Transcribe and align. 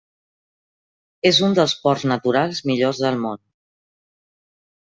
És 1.31 1.41
un 1.49 1.53
dels 1.59 1.75
ports 1.83 2.07
naturals 2.13 2.65
millors 2.71 3.05
del 3.05 3.23
món. 3.27 3.41